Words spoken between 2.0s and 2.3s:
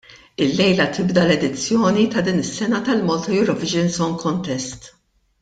ta'